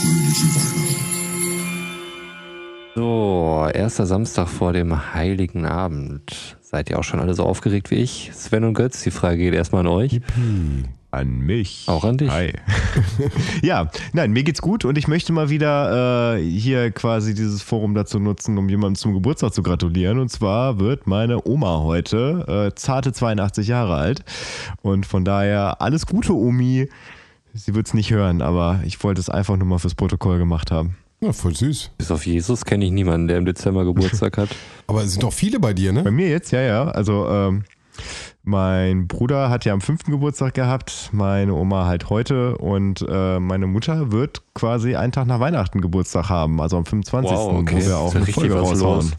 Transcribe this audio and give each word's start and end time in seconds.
Fröhliche 0.00 0.46
Weihnachten. 0.54 1.10
So, 2.94 3.68
erster 3.72 4.06
Samstag 4.06 4.48
vor 4.48 4.72
dem 4.72 5.14
Heiligen 5.14 5.66
Abend. 5.66 6.56
Seid 6.62 6.88
ihr 6.90 6.98
auch 6.98 7.04
schon 7.04 7.20
alle 7.20 7.34
so 7.34 7.44
aufgeregt 7.44 7.90
wie 7.90 7.96
ich? 7.96 8.30
Sven 8.32 8.64
und 8.64 8.74
Götz, 8.74 9.02
die 9.02 9.10
Frage 9.10 9.38
geht 9.38 9.54
erstmal 9.54 9.80
an 9.80 9.88
euch. 9.88 10.20
An 11.10 11.38
mich. 11.40 11.84
Auch 11.86 12.04
an 12.04 12.16
dich. 12.16 12.30
Hi. 12.30 12.52
ja, 13.62 13.90
nein, 14.12 14.32
mir 14.32 14.42
geht's 14.42 14.62
gut 14.62 14.84
und 14.84 14.96
ich 14.96 15.06
möchte 15.06 15.32
mal 15.32 15.50
wieder 15.50 16.36
äh, 16.36 16.42
hier 16.42 16.90
quasi 16.92 17.34
dieses 17.34 17.62
Forum 17.62 17.94
dazu 17.94 18.18
nutzen, 18.18 18.56
um 18.56 18.68
jemandem 18.68 18.94
zum 18.94 19.14
Geburtstag 19.14 19.52
zu 19.52 19.62
gratulieren. 19.62 20.18
Und 20.18 20.30
zwar 20.30 20.78
wird 20.78 21.06
meine 21.06 21.46
Oma 21.46 21.80
heute 21.80 22.70
äh, 22.70 22.74
zarte 22.74 23.12
82 23.12 23.68
Jahre 23.68 23.96
alt. 23.96 24.24
Und 24.82 25.04
von 25.04 25.24
daher 25.24 25.82
alles 25.82 26.06
Gute, 26.06 26.32
Omi. 26.32 26.88
Sie 27.54 27.74
wird's 27.74 27.94
nicht 27.94 28.10
hören, 28.10 28.42
aber 28.42 28.80
ich 28.84 29.02
wollte 29.02 29.20
es 29.20 29.28
einfach 29.28 29.56
nur 29.56 29.66
mal 29.66 29.78
fürs 29.78 29.94
Protokoll 29.94 30.38
gemacht 30.38 30.70
haben. 30.70 30.96
Ja, 31.20 31.32
voll 31.32 31.54
süß. 31.54 31.90
Bis 31.98 32.10
auf 32.10 32.24
Jesus 32.24 32.64
kenne 32.64 32.84
ich 32.86 32.90
niemanden, 32.92 33.28
der 33.28 33.36
im 33.38 33.44
Dezember 33.44 33.84
Geburtstag 33.84 34.38
hat. 34.38 34.48
Aber 34.86 35.02
es 35.02 35.12
sind 35.12 35.22
doch 35.22 35.32
viele 35.34 35.60
bei 35.60 35.74
dir, 35.74 35.92
Bei 35.92 36.02
ne? 36.04 36.10
mir 36.10 36.30
jetzt, 36.30 36.50
ja, 36.50 36.62
ja. 36.62 36.84
Also 36.88 37.28
ähm, 37.28 37.64
mein 38.42 39.06
Bruder 39.06 39.50
hat 39.50 39.64
ja 39.64 39.72
am 39.72 39.80
fünften 39.80 40.10
Geburtstag 40.10 40.54
gehabt, 40.54 41.10
meine 41.12 41.54
Oma 41.54 41.86
halt 41.86 42.08
heute 42.08 42.56
und 42.58 43.04
äh, 43.08 43.38
meine 43.38 43.66
Mutter 43.66 44.12
wird 44.12 44.42
quasi 44.54 44.96
einen 44.96 45.12
Tag 45.12 45.26
nach 45.26 45.40
Weihnachten 45.40 45.80
Geburtstag 45.80 46.28
haben, 46.28 46.60
also 46.60 46.76
am 46.78 46.86
25. 46.86 47.30
Wow, 47.30 47.54
okay. 47.58 47.76
wo 47.76 47.86
wir 47.86 47.98
auch 47.98 48.14
ja 48.14 48.16
eine 48.16 48.26
richtig 48.26 48.34
Folge 48.34 48.54
raushauen. 48.54 49.12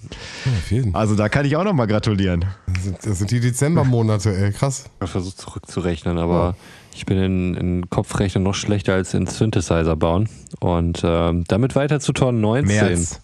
Ja. 0.69 0.83
Also 0.93 1.15
da 1.15 1.29
kann 1.29 1.45
ich 1.45 1.55
auch 1.55 1.63
nochmal 1.63 1.87
gratulieren. 1.87 2.45
Das 2.67 2.83
sind, 2.83 2.97
das 3.05 3.17
sind 3.19 3.31
die 3.31 3.39
Dezembermonate, 3.39 4.35
ey, 4.35 4.51
krass. 4.51 4.85
Ich 4.85 5.01
habe 5.01 5.11
versucht 5.11 5.37
zurückzurechnen, 5.37 6.17
aber 6.17 6.55
ich 6.93 7.05
bin 7.05 7.17
in, 7.17 7.55
in 7.55 7.89
Kopfrechnen 7.89 8.43
noch 8.43 8.55
schlechter 8.55 8.93
als 8.93 9.13
in 9.13 9.27
Synthesizer 9.27 9.95
bauen. 9.95 10.29
Und 10.59 11.01
ähm, 11.03 11.43
damit 11.47 11.75
weiter 11.75 11.99
zu 11.99 12.13
Tor 12.13 12.31
19. 12.31 12.67
März. 12.67 13.21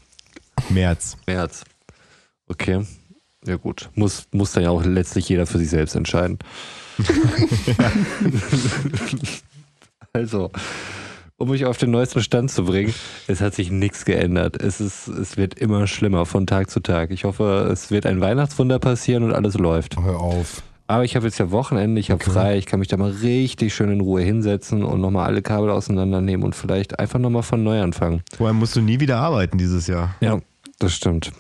März. 0.69 1.17
März. 1.25 1.64
Okay. 2.47 2.86
Ja 3.48 3.56
gut. 3.56 3.90
Muss, 3.95 4.28
muss 4.31 4.52
dann 4.52 4.64
ja 4.64 4.70
auch 4.70 4.84
letztlich 4.84 5.28
jeder 5.30 5.45
für 5.45 5.58
sich 5.58 5.70
selbst 5.70 5.95
entscheiden. 5.95 6.38
also, 10.14 10.52
um 11.38 11.50
mich 11.50 11.66
auf 11.66 11.78
den 11.78 11.92
neuesten 11.92 12.22
Stand 12.22 12.52
zu 12.52 12.66
bringen, 12.66 12.94
es 13.28 13.42
hat 13.42 13.54
sich 13.56 13.72
nichts 13.72 14.06
geändert. 14.06 14.62
Es, 14.62 14.81
ist, 14.81 15.08
es 15.08 15.38
wird 15.38 15.54
immer 15.56 15.88
schlimmer 15.88 16.26
von 16.26 16.48
Tag 16.48 16.70
zu 16.70 16.80
Tag. 16.80 17.12
Ich 17.12 17.23
hoffe, 17.23 17.70
es 17.72 17.92
wird 17.92 18.06
ein 18.06 18.22
Weihnachtswunder 18.22 18.80
passieren 18.80 19.23
und 19.23 19.34
alles 19.34 19.58
läuft. 19.58 19.98
Hör 20.02 20.20
auf. 20.20 20.61
Aber 20.89 21.04
ich 21.04 21.16
habe 21.17 21.26
jetzt 21.26 21.38
ja 21.38 21.52
Wochenende, 21.52 22.00
ich 22.00 22.11
habe 22.11 22.22
Okay. 22.22 22.32
frei, 22.32 22.58
ich 22.58 22.66
kann 22.66 22.80
mich 22.80 22.88
da 22.88 22.95
mal 22.98 23.11
richtig 23.11 23.76
schön 23.76 23.92
in 23.92 24.00
Ruhe 24.02 24.22
hinsetzen 24.22 24.84
und 24.84 25.02
nochmal 25.02 25.26
alle 25.28 25.42
Kabel 25.42 25.70
auseinandernehmen 25.70 26.45
und 26.45 26.56
vielleicht 26.56 26.98
einfach 27.00 27.20
nochmal 27.20 27.44
von 27.44 27.61
neu 27.61 27.82
anfangen. 27.82 28.22
Vorher 28.36 28.54
musst 28.54 28.76
du 28.78 28.82
nie 28.82 29.00
wieder 29.00 29.17
arbeiten 29.17 29.58
dieses 29.58 29.88
Jahr. 29.88 30.16
Ja, 30.22 30.39
das 30.80 30.94
stimmt. 30.94 31.32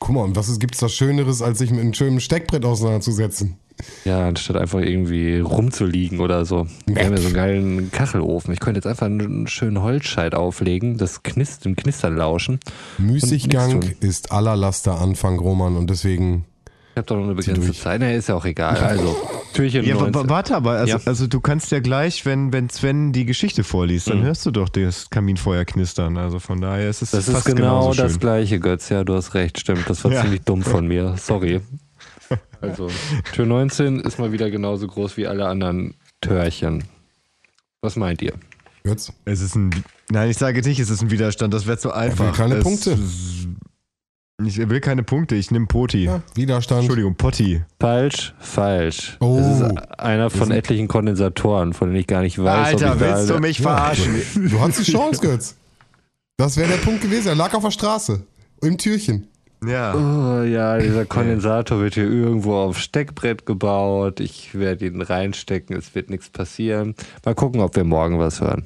Guck 0.00 0.14
mal, 0.14 0.22
und 0.22 0.36
was 0.36 0.58
gibt 0.58 0.74
es 0.74 0.80
da 0.80 0.88
Schöneres, 0.88 1.40
als 1.40 1.58
sich 1.58 1.70
mit 1.70 1.80
einem 1.80 1.94
schönen 1.94 2.20
Steckbrett 2.20 2.64
auseinanderzusetzen? 2.64 3.56
Ja, 4.04 4.28
anstatt 4.28 4.56
einfach 4.56 4.80
irgendwie 4.80 5.40
rumzuliegen 5.40 6.20
oder 6.20 6.44
so. 6.44 6.66
Wir 6.86 7.04
haben 7.04 7.12
ja 7.12 7.20
so 7.20 7.26
einen 7.26 7.34
geilen 7.34 7.90
Kachelofen. 7.90 8.52
Ich 8.52 8.60
könnte 8.60 8.78
jetzt 8.78 8.86
einfach 8.86 9.06
einen 9.06 9.46
schönen 9.46 9.82
Holzscheit 9.82 10.34
auflegen, 10.34 10.96
das 10.96 11.22
Knist 11.22 11.64
dem 11.64 11.74
Knistern 11.74 12.16
lauschen. 12.16 12.60
Müßiggang 12.98 13.82
ist 14.00 14.30
aller 14.30 14.56
Laster 14.56 15.00
Anfang, 15.00 15.38
Roman, 15.38 15.76
und 15.76 15.90
deswegen. 15.90 16.44
Ich 16.92 16.98
habe 16.98 17.06
doch 17.06 17.16
noch 17.16 17.24
eine 17.24 17.34
begrenzte. 17.34 17.72
Zeit. 17.72 18.00
Na, 18.00 18.12
ist 18.12 18.28
ja 18.28 18.36
auch 18.36 18.44
egal. 18.44 18.76
Also, 18.76 19.16
Türchen 19.54 19.84
Ja, 19.84 19.96
wa- 19.96 20.00
19. 20.02 20.14
wa- 20.24 20.28
warte 20.28 20.54
aber, 20.56 20.72
also, 20.72 20.98
Ja. 20.98 21.00
also 21.06 21.26
du 21.26 21.40
kannst 21.40 21.70
ja 21.72 21.80
gleich, 21.80 22.26
wenn, 22.26 22.52
wenn 22.52 22.68
Sven 22.68 23.12
die 23.12 23.24
Geschichte 23.24 23.64
vorliest, 23.64 24.08
dann 24.10 24.20
Mhm. 24.20 24.24
hörst 24.24 24.44
du 24.44 24.50
doch 24.50 24.68
das 24.68 25.08
Kaminfeuer 25.10 25.64
knistern. 25.64 26.16
Also 26.18 26.38
von 26.40 26.60
daher 26.60 26.90
ist 26.90 27.00
es 27.02 27.12
Das 27.12 27.28
ist 27.28 27.34
fast 27.34 27.46
genau 27.46 27.80
genauso 27.80 28.02
das 28.02 28.12
schön. 28.12 28.20
gleiche, 28.20 28.60
Götz. 28.60 28.88
Ja, 28.90 29.04
du 29.04 29.14
hast 29.14 29.34
recht, 29.34 29.58
stimmt. 29.58 29.88
Das 29.88 30.04
war 30.04 30.12
Ja. 30.12 30.20
ziemlich 30.22 30.42
dumm 30.42 30.62
von 30.62 30.86
mir. 30.86 31.16
Sorry. 31.16 31.60
Also, 32.60 32.88
Tür 33.34 33.44
19 33.44 34.00
ist 34.00 34.18
mal 34.18 34.32
wieder 34.32 34.50
genauso 34.50 34.86
groß 34.86 35.18
wie 35.18 35.26
alle 35.26 35.46
anderen 35.46 35.94
Törchen. 36.22 36.84
Was 37.82 37.96
meint 37.96 38.22
ihr? 38.22 38.32
Jetzt? 38.86 39.12
Es 39.26 39.42
ist 39.42 39.54
ein. 39.54 39.70
Nein, 40.10 40.30
ich 40.30 40.38
sage 40.38 40.62
nicht, 40.62 40.80
es 40.80 40.88
ist 40.88 41.02
ein 41.02 41.10
Widerstand, 41.10 41.52
das 41.52 41.66
wäre 41.66 41.76
zu 41.76 41.92
einfach. 41.92 42.34
keine 42.34 42.56
es, 42.56 42.62
Punkte. 42.64 42.98
Ich 44.42 44.68
will 44.68 44.80
keine 44.80 45.04
Punkte, 45.04 45.36
ich 45.36 45.52
nehme 45.52 45.66
Poti. 45.66 46.04
Ja, 46.06 46.20
Widerstand. 46.34 46.80
Entschuldigung, 46.80 47.14
Potti. 47.14 47.62
Falsch, 47.78 48.34
falsch. 48.40 49.16
Oh. 49.20 49.38
Das 49.38 49.60
ist 49.60 49.98
einer 50.00 50.28
von 50.28 50.50
etlichen 50.50 50.88
Kondensatoren, 50.88 51.72
von 51.72 51.88
denen 51.88 52.00
ich 52.00 52.08
gar 52.08 52.22
nicht 52.22 52.42
weiß, 52.42 52.66
Alter, 52.66 52.90
ob 52.90 52.94
ich 52.94 53.00
da 53.00 53.16
willst 53.16 53.30
du 53.30 53.38
mich 53.38 53.60
verarschen? 53.60 54.22
Du 54.34 54.60
hattest 54.60 54.88
die 54.88 54.92
Chance, 54.92 55.20
Götz. 55.20 55.56
Das 56.36 56.56
wäre 56.56 56.68
der 56.68 56.78
Punkt 56.78 57.00
gewesen. 57.00 57.28
Er 57.28 57.36
lag 57.36 57.54
auf 57.54 57.62
der 57.62 57.70
Straße. 57.70 58.24
Im 58.60 58.76
Türchen. 58.76 59.28
Ja. 59.64 59.94
Oh 59.94 60.42
ja, 60.42 60.78
dieser 60.78 61.06
Kondensator 61.06 61.80
wird 61.80 61.94
hier 61.94 62.10
irgendwo 62.10 62.54
auf 62.54 62.78
Steckbrett 62.78 63.46
gebaut. 63.46 64.18
Ich 64.18 64.58
werde 64.58 64.86
ihn 64.86 65.00
reinstecken, 65.00 65.76
es 65.76 65.94
wird 65.94 66.10
nichts 66.10 66.28
passieren. 66.28 66.96
Mal 67.24 67.36
gucken, 67.36 67.60
ob 67.60 67.76
wir 67.76 67.84
morgen 67.84 68.18
was 68.18 68.40
hören. 68.40 68.64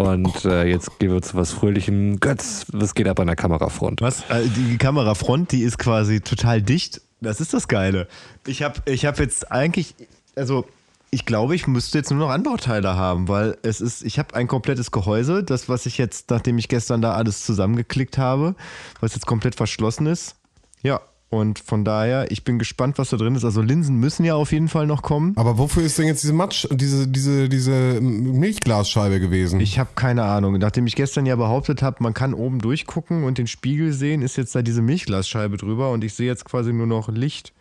Und 0.00 0.46
äh, 0.46 0.64
jetzt 0.64 0.98
gehen 0.98 1.12
wir 1.12 1.20
zu 1.20 1.34
was 1.34 1.52
Fröhlichem. 1.52 2.20
Götz, 2.20 2.64
was 2.72 2.94
geht 2.94 3.06
ab 3.06 3.20
an 3.20 3.26
der 3.26 3.36
Kamerafront? 3.36 4.00
Was? 4.00 4.22
Äh, 4.30 4.48
Die 4.48 4.78
Kamerafront, 4.78 5.52
die 5.52 5.60
ist 5.60 5.76
quasi 5.76 6.22
total 6.22 6.62
dicht. 6.62 7.02
Das 7.20 7.38
ist 7.38 7.52
das 7.52 7.68
Geile. 7.68 8.08
Ich 8.46 8.62
habe 8.62 8.80
ich 8.86 9.04
hab 9.04 9.18
jetzt 9.18 9.52
eigentlich, 9.52 9.94
also 10.36 10.64
ich 11.10 11.26
glaube, 11.26 11.54
ich 11.54 11.66
müsste 11.66 11.98
jetzt 11.98 12.10
nur 12.10 12.18
noch 12.18 12.30
Anbauteile 12.30 12.96
haben, 12.96 13.28
weil 13.28 13.58
es 13.62 13.82
ist, 13.82 14.02
ich 14.02 14.18
habe 14.18 14.34
ein 14.34 14.46
komplettes 14.46 14.90
Gehäuse, 14.90 15.44
das, 15.44 15.68
was 15.68 15.84
ich 15.84 15.98
jetzt, 15.98 16.30
nachdem 16.30 16.56
ich 16.56 16.68
gestern 16.68 17.02
da 17.02 17.12
alles 17.12 17.44
zusammengeklickt 17.44 18.16
habe, 18.16 18.54
was 19.00 19.14
jetzt 19.14 19.26
komplett 19.26 19.54
verschlossen 19.54 20.06
ist. 20.06 20.34
Ja, 20.82 21.02
und 21.32 21.60
von 21.60 21.84
daher, 21.84 22.28
ich 22.32 22.42
bin 22.42 22.58
gespannt, 22.58 22.98
was 22.98 23.10
da 23.10 23.16
drin 23.16 23.36
ist. 23.36 23.44
Also 23.44 23.62
Linsen 23.62 23.94
müssen 23.96 24.24
ja 24.24 24.34
auf 24.34 24.50
jeden 24.50 24.66
Fall 24.66 24.88
noch 24.88 25.02
kommen. 25.02 25.32
Aber 25.36 25.58
wofür 25.58 25.84
ist 25.84 25.96
denn 25.96 26.08
jetzt 26.08 26.24
diese 26.24 26.32
Matsch, 26.32 26.66
diese, 26.72 27.06
diese, 27.06 27.48
diese 27.48 28.00
Milchglasscheibe 28.00 29.20
gewesen? 29.20 29.60
Ich 29.60 29.78
habe 29.78 29.90
keine 29.94 30.24
Ahnung. 30.24 30.58
Nachdem 30.58 30.88
ich 30.88 30.96
gestern 30.96 31.26
ja 31.26 31.36
behauptet 31.36 31.82
habe, 31.82 32.02
man 32.02 32.14
kann 32.14 32.34
oben 32.34 32.58
durchgucken 32.58 33.22
und 33.22 33.38
den 33.38 33.46
Spiegel 33.46 33.92
sehen, 33.92 34.22
ist 34.22 34.36
jetzt 34.36 34.56
da 34.56 34.62
diese 34.62 34.82
Milchglasscheibe 34.82 35.56
drüber 35.56 35.92
und 35.92 36.02
ich 36.02 36.14
sehe 36.14 36.26
jetzt 36.26 36.44
quasi 36.44 36.72
nur 36.72 36.88
noch 36.88 37.08
Licht. 37.08 37.52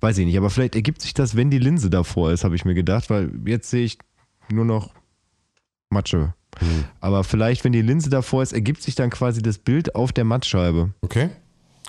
Weiß 0.00 0.18
ich 0.18 0.26
nicht, 0.26 0.36
aber 0.36 0.50
vielleicht 0.50 0.74
ergibt 0.74 1.00
sich 1.00 1.14
das, 1.14 1.34
wenn 1.34 1.50
die 1.50 1.58
Linse 1.58 1.88
davor 1.88 2.30
ist, 2.30 2.44
habe 2.44 2.56
ich 2.56 2.66
mir 2.66 2.74
gedacht, 2.74 3.08
weil 3.08 3.32
jetzt 3.46 3.70
sehe 3.70 3.86
ich 3.86 3.96
nur 4.52 4.66
noch 4.66 4.90
Matsche. 5.88 6.34
Aber 7.00 7.24
vielleicht, 7.24 7.64
wenn 7.64 7.72
die 7.72 7.82
Linse 7.82 8.10
davor 8.10 8.42
ist, 8.42 8.52
ergibt 8.52 8.82
sich 8.82 8.94
dann 8.94 9.08
quasi 9.08 9.40
das 9.40 9.56
Bild 9.56 9.94
auf 9.94 10.12
der 10.12 10.24
Mattscheibe. 10.24 10.90
Okay. 11.00 11.30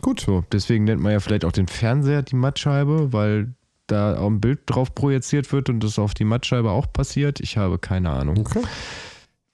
Gut. 0.02 0.20
So, 0.22 0.44
deswegen 0.52 0.84
nennt 0.86 1.02
man 1.02 1.12
ja 1.12 1.20
vielleicht 1.20 1.46
auch 1.46 1.52
den 1.52 1.68
Fernseher 1.68 2.22
die 2.22 2.36
Mattscheibe, 2.36 3.12
weil 3.14 3.54
da 3.88 4.18
auch 4.18 4.28
ein 4.28 4.42
Bild 4.42 4.60
drauf 4.66 4.94
projiziert 4.96 5.52
wird 5.52 5.70
und 5.70 5.84
das 5.84 6.00
auf 6.00 6.14
die 6.14 6.24
Mattscheibe 6.26 6.72
auch 6.72 6.92
passiert. 6.92 7.40
Ich 7.40 7.58
habe 7.58 7.78
keine 7.78 8.10
Ahnung 8.10 8.40
Okay. 8.40 8.62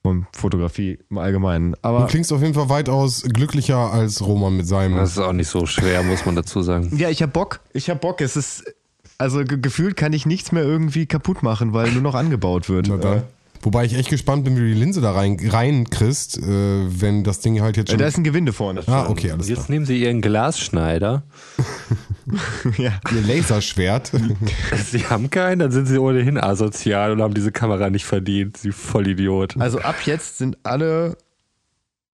von 0.02 0.26
Fotografie 0.32 0.98
im 1.10 1.18
Allgemeinen. 1.18 1.72
Du 1.72 1.78
Aber 1.82 2.06
klingst 2.06 2.32
auf 2.32 2.40
jeden 2.42 2.54
Fall 2.54 2.68
weitaus 2.68 3.22
glücklicher 3.22 3.92
als 3.92 4.24
Roman 4.24 4.56
mit 4.56 4.66
seinem. 4.66 4.96
Das 4.96 5.12
ist 5.12 5.18
auch 5.18 5.32
nicht 5.34 5.48
so 5.48 5.66
schwer, 5.66 6.02
muss 6.02 6.24
man 6.26 6.34
dazu 6.34 6.62
sagen. 6.62 6.96
ja, 6.96 7.08
ich 7.10 7.22
habe 7.22 7.32
Bock. 7.32 7.60
Ich 7.72 7.90
habe 7.90 8.00
Bock. 8.00 8.20
Es 8.20 8.36
ist 8.36 8.64
also 9.18 9.44
ge 9.44 9.58
gefühlt 9.60 9.96
kann 9.96 10.12
ich 10.12 10.26
nichts 10.26 10.50
mehr 10.50 10.64
irgendwie 10.64 11.06
kaputt 11.06 11.42
machen, 11.42 11.72
weil 11.74 11.92
nur 11.92 12.02
noch 12.02 12.14
angebaut 12.14 12.68
wird. 12.68 12.88
Na 12.88 12.96
dann. 12.96 13.22
Wobei 13.62 13.84
ich 13.84 13.94
echt 13.94 14.10
gespannt 14.10 14.44
bin, 14.44 14.56
wie 14.56 14.60
du 14.60 14.66
die 14.66 14.74
Linse 14.74 15.00
da 15.00 15.12
rein, 15.12 15.38
reinkriegst, 15.40 16.38
äh, 16.38 16.42
wenn 16.42 17.22
das 17.22 17.40
Ding 17.40 17.60
halt 17.60 17.76
jetzt 17.76 17.90
schon. 17.90 17.98
da 17.98 18.06
ist 18.06 18.18
ein 18.18 18.24
Gewinde 18.24 18.52
vorne. 18.52 18.82
ah, 18.86 19.08
okay, 19.08 19.30
alles 19.30 19.46
klar. 19.46 19.58
Jetzt 19.58 19.70
nehmen 19.70 19.86
Sie 19.86 20.02
Ihren 20.02 20.20
Glasschneider. 20.20 21.22
ja. 22.78 22.92
Ihr 23.14 23.22
Laserschwert. 23.22 24.10
Sie 24.90 25.06
haben 25.06 25.30
keinen, 25.30 25.60
dann 25.60 25.70
sind 25.70 25.86
Sie 25.86 25.98
ohnehin 25.98 26.38
asozial 26.38 27.12
und 27.12 27.22
haben 27.22 27.34
diese 27.34 27.52
Kamera 27.52 27.88
nicht 27.88 28.04
verdient. 28.04 28.56
Sie 28.56 28.72
Vollidiot. 28.72 29.56
Also 29.58 29.78
ab 29.78 29.96
jetzt 30.06 30.38
sind 30.38 30.58
alle 30.64 31.16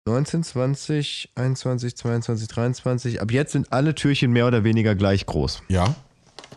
19, 0.05 0.45
20, 0.45 1.31
21, 1.35 1.97
22, 1.97 2.49
23. 2.49 3.21
Ab 3.21 3.33
jetzt 3.33 3.53
sind 3.53 3.73
alle 3.73 3.95
Türchen 3.95 4.31
mehr 4.31 4.47
oder 4.47 4.63
weniger 4.65 4.95
gleich 4.95 5.27
groß. 5.27 5.63
ja. 5.69 5.95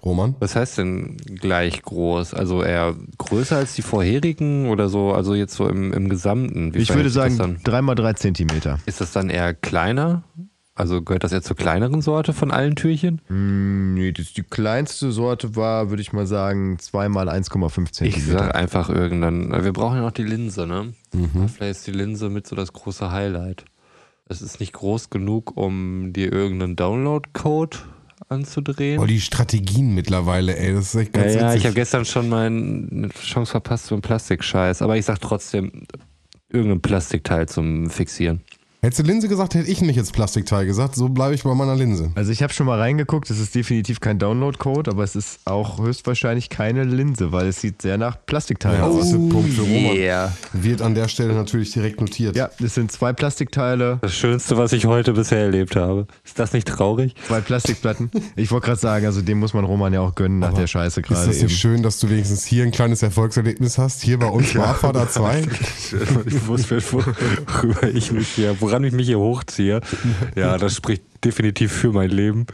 Roman. 0.05 0.35
Was 0.39 0.55
heißt 0.55 0.77
denn 0.77 1.17
gleich 1.17 1.81
groß? 1.81 2.33
Also 2.35 2.61
eher 2.63 2.95
größer 3.17 3.57
als 3.57 3.73
die 3.73 3.81
vorherigen 3.81 4.69
oder 4.69 4.87
so? 4.87 5.11
Also 5.13 5.33
jetzt 5.33 5.55
so 5.55 5.67
im, 5.67 5.91
im 5.93 6.07
Gesamten? 6.09 6.73
Wie 6.75 6.77
ich 6.79 6.93
würde 6.93 7.09
sagen 7.09 7.37
das 7.37 7.47
dann? 7.47 7.59
3 7.63 7.81
mal 7.81 7.95
3 7.95 8.13
Zentimeter. 8.13 8.77
Ist 8.85 9.01
das 9.01 9.11
dann 9.11 9.29
eher 9.31 9.53
kleiner? 9.55 10.23
Also 10.77 11.01
gehört 11.01 11.23
das 11.23 11.31
eher 11.31 11.41
zur 11.41 11.55
kleineren 11.55 12.01
Sorte 12.01 12.33
von 12.33 12.51
allen 12.51 12.75
Türchen? 12.75 13.21
Hm, 13.27 13.93
nee, 13.93 14.11
das, 14.11 14.33
die 14.33 14.43
kleinste 14.43 15.11
Sorte 15.11 15.55
war, 15.55 15.89
würde 15.89 16.01
ich 16.01 16.11
mal 16.11 16.27
sagen, 16.27 16.77
2 16.77 17.07
mal 17.09 17.29
1,5 17.29 17.83
Ich 17.85 17.91
Zentimeter. 17.93 18.39
sag 18.39 18.55
einfach 18.55 18.89
irgendein. 18.89 19.63
Wir 19.63 19.71
brauchen 19.73 19.95
ja 19.95 20.01
noch 20.01 20.11
die 20.11 20.23
Linse, 20.23 20.67
ne? 20.67 20.93
Vielleicht 21.47 21.77
ist 21.77 21.87
die 21.87 21.91
Linse 21.91 22.29
mit 22.29 22.45
so 22.45 22.55
das 22.57 22.73
große 22.73 23.09
Highlight. 23.09 23.63
Es 24.27 24.41
ist 24.41 24.59
nicht 24.59 24.73
groß 24.73 25.09
genug, 25.09 25.55
um 25.55 26.11
dir 26.11 26.33
irgendeinen 26.33 26.75
Download-Code 26.75 27.77
anzudrehen. 28.30 29.00
Oh, 29.00 29.06
die 29.06 29.22
Strategien 29.22 29.94
mittlerweile, 29.94 30.57
ey, 30.57 30.74
das 30.74 30.94
ist 30.94 30.95
echt 30.95 31.16
ja, 31.16 31.24
ganz 31.24 31.36
ja, 31.36 31.39
ich 31.42 31.54
witzig. 31.54 31.66
habe 31.66 31.75
gestern 31.75 32.06
schon 32.06 32.30
meine 32.30 33.10
Chance 33.10 33.51
verpasst 33.51 33.88
für 33.89 33.95
einen 33.95 34.01
Plastikscheiß, 34.01 34.81
aber 34.81 34.98
ich 34.98 35.06
sag 35.06 35.19
trotzdem, 35.19 35.86
irgendein 36.50 36.81
Plastikteil 36.81 37.48
zum 37.48 37.89
Fixieren. 37.89 38.42
Hättest 38.85 38.99
du 38.99 39.03
Linse 39.11 39.27
gesagt, 39.27 39.55
hätte 39.55 39.67
ich 39.67 39.81
nicht 39.81 39.95
jetzt 39.95 40.13
Plastikteil 40.13 40.67
gesagt. 40.67 40.93
So 40.93 41.09
bleibe 41.09 41.33
ich 41.33 41.41
bei 41.41 41.55
meiner 41.55 41.75
Linse. 41.75 42.11
Also 42.13 42.31
ich 42.31 42.43
habe 42.43 42.53
schon 42.53 42.67
mal 42.67 42.77
reingeguckt, 42.77 43.31
es 43.31 43.39
ist 43.39 43.55
definitiv 43.55 43.99
kein 43.99 44.19
Download-Code, 44.19 44.91
aber 44.91 45.03
es 45.03 45.15
ist 45.15 45.39
auch 45.45 45.79
höchstwahrscheinlich 45.79 46.51
keine 46.51 46.83
Linse, 46.83 47.31
weil 47.31 47.47
es 47.47 47.59
sieht 47.61 47.81
sehr 47.81 47.97
nach 47.97 48.15
Plastikteil 48.27 48.75
Ja, 48.75 48.83
aus. 48.83 48.97
das 48.99 49.07
ist 49.07 49.13
ein 49.15 49.29
Punkt 49.29 49.51
für 49.53 49.61
Roman. 49.63 49.95
Yeah. 49.97 50.31
Wird 50.53 50.83
an 50.83 50.93
der 50.93 51.07
Stelle 51.07 51.33
natürlich 51.33 51.71
direkt 51.71 51.99
notiert. 51.99 52.35
Ja, 52.35 52.51
es 52.63 52.75
sind 52.75 52.91
zwei 52.91 53.11
Plastikteile, 53.11 53.97
Das 54.03 54.13
Schönste, 54.13 54.55
was 54.55 54.71
ich 54.71 54.85
heute 54.85 55.13
bisher 55.13 55.39
erlebt 55.39 55.75
habe. 55.75 56.05
Ist 56.23 56.38
das 56.38 56.53
nicht 56.53 56.67
traurig? 56.67 57.15
zwei 57.25 57.41
Plastikplatten. 57.41 58.11
Ich 58.35 58.51
wollte 58.51 58.67
gerade 58.67 58.79
sagen, 58.79 59.07
also 59.07 59.23
dem 59.23 59.39
muss 59.39 59.55
man 59.55 59.65
Roman 59.65 59.93
ja 59.93 60.01
auch 60.01 60.13
gönnen 60.13 60.38
nach 60.38 60.53
der 60.53 60.67
Scheiße 60.67 61.01
Ist 61.01 61.07
gerade 61.07 61.25
das 61.25 61.38
eben. 61.38 61.47
nicht 61.47 61.57
schön, 61.59 61.81
dass 61.81 61.97
du 61.97 62.11
wenigstens 62.11 62.45
hier 62.45 62.63
ein 62.63 62.71
kleines 62.71 63.01
Erfolgserlebnis 63.01 63.79
hast? 63.79 64.03
Hier 64.03 64.19
bei 64.19 64.27
uns 64.27 64.53
bei 64.53 64.63
Abfahrt 64.63 64.95
A2? 64.95 65.47
Ich 66.27 66.45
wusste, 66.47 66.79
worüber 66.91 67.88
ich 67.91 68.11
mich 68.11 68.27
hier, 68.27 68.55
woran 68.75 68.83
ich 68.83 68.94
mich 68.94 69.07
hier 69.07 69.19
hochziehe. 69.19 69.81
Ja, 70.36 70.57
das 70.57 70.75
spricht 70.75 71.04
definitiv 71.24 71.72
für 71.72 71.92
mein 71.92 72.10
Leben. 72.10 72.45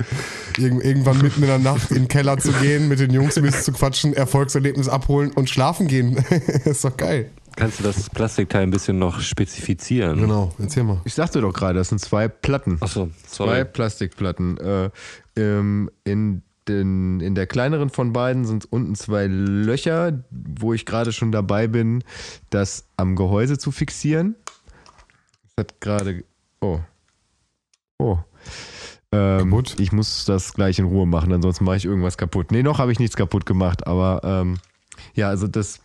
Irgend, 0.58 0.84
irgendwann 0.84 1.20
mitten 1.20 1.42
in 1.42 1.48
der 1.48 1.58
Nacht 1.58 1.90
in 1.90 2.04
den 2.04 2.08
Keller 2.08 2.38
zu 2.38 2.52
gehen, 2.54 2.88
mit 2.88 3.00
den 3.00 3.12
Jungs 3.12 3.38
ein 3.38 3.44
bisschen 3.44 3.64
zu 3.64 3.72
quatschen, 3.72 4.14
Erfolgserlebnis 4.14 4.88
abholen 4.88 5.32
und 5.32 5.50
schlafen 5.50 5.88
gehen. 5.88 6.18
ist 6.66 6.86
doch 6.86 6.96
geil. 6.96 7.32
Kannst 7.56 7.80
du 7.80 7.84
das 7.84 8.10
Plastikteil 8.10 8.64
ein 8.64 8.72
bisschen 8.72 9.00
noch 9.00 9.20
spezifizieren? 9.20 10.20
Genau, 10.20 10.54
erzähl 10.60 10.84
mal. 10.84 11.02
Ich 11.06 11.14
sagte 11.16 11.42
doch 11.42 11.54
gerade, 11.54 11.80
das 11.80 11.90
sind 11.90 12.00
zwei 12.00 12.28
Platten. 12.28 12.78
Achso, 12.82 13.10
Zwei. 13.26 13.64
Plastikplatten. 13.64 14.58
Äh, 14.58 14.90
ähm, 15.36 15.90
in, 16.04 16.44
den, 16.68 17.20
in 17.20 17.36
der 17.36 17.48
kleineren 17.48 17.90
von 17.90 18.14
beiden 18.14 18.46
sind 18.46 18.72
unten 18.72 18.96
zwei 18.96 19.28
Löcher, 19.28 20.24
wo 20.30 20.74
ich 20.74 20.86
gerade 20.86 21.12
schon 21.12 21.32
dabei 21.32 21.68
bin, 21.68 22.04
das 22.52 22.86
am 22.96 23.16
Gehäuse 23.16 23.58
zu 23.58 23.72
fixieren. 23.72 24.36
Hat 25.62 25.80
gerade. 25.80 26.24
Oh. 26.60 26.80
Oh. 28.00 28.18
Ähm? 29.12 29.64
Ich 29.78 29.92
muss 29.92 30.26
das 30.26 30.54
gleich 30.54 30.80
in 30.80 30.86
Ruhe 30.86 31.06
machen, 31.06 31.32
ansonsten 31.32 31.66
mache 31.66 31.78
ich 31.78 31.86
irgendwas 31.86 32.18
kaputt. 32.18 32.52
Nee, 32.52 32.64
noch 32.64 32.80
habe 32.80 32.92
ich 32.92 32.98
nichts 32.98 33.16
kaputt 33.16 33.46
gemacht, 33.46 33.86
aber 33.86 34.22
ähm, 34.24 34.58
ja, 35.14 35.30
also 35.30 35.48
das. 35.48 35.80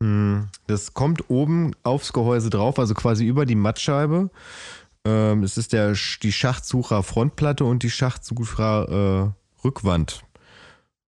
mh, 0.00 0.48
Das 0.66 0.92
kommt 0.92 1.30
oben 1.30 1.70
aufs 1.84 2.12
Gehäuse 2.12 2.50
drauf, 2.50 2.80
also 2.80 2.94
quasi 2.94 3.24
über 3.24 3.46
die 3.46 3.54
Mattscheibe. 3.54 4.30
Ähm, 5.04 5.44
es 5.44 5.56
ist 5.56 5.72
der, 5.72 5.94
die 6.22 6.32
Schachtsucher 6.32 7.04
Frontplatte 7.04 7.64
und 7.64 7.84
die 7.84 7.90
Schachtsucher 7.90 8.88
äh, 9.28 9.64
Rückwand. 9.64 10.24